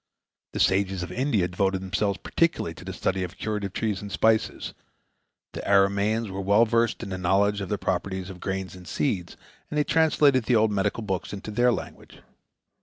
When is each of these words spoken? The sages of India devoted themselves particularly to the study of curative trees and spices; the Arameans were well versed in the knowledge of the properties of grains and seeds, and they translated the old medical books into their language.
The 0.53 0.59
sages 0.59 1.03
of 1.03 1.11
India 1.11 1.47
devoted 1.47 1.83
themselves 1.83 2.17
particularly 2.17 2.73
to 2.73 2.83
the 2.83 2.91
study 2.91 3.21
of 3.21 3.37
curative 3.37 3.71
trees 3.71 4.01
and 4.01 4.11
spices; 4.11 4.73
the 5.53 5.61
Arameans 5.61 6.31
were 6.31 6.41
well 6.41 6.65
versed 6.65 7.03
in 7.03 7.09
the 7.09 7.19
knowledge 7.19 7.61
of 7.61 7.69
the 7.69 7.77
properties 7.77 8.31
of 8.31 8.39
grains 8.39 8.75
and 8.75 8.87
seeds, 8.87 9.37
and 9.69 9.77
they 9.77 9.83
translated 9.83 10.45
the 10.45 10.55
old 10.55 10.71
medical 10.71 11.03
books 11.03 11.33
into 11.33 11.51
their 11.51 11.71
language. 11.71 12.17